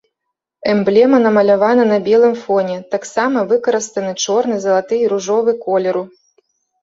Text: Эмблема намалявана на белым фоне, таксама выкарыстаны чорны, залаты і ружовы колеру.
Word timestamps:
Эмблема 0.71 1.17
намалявана 1.25 1.83
на 1.89 1.97
белым 2.07 2.31
фоне, 2.45 2.77
таксама 2.95 3.43
выкарыстаны 3.51 4.13
чорны, 4.23 4.55
залаты 4.65 4.95
і 5.03 5.11
ружовы 5.13 5.51
колеру. 5.67 6.03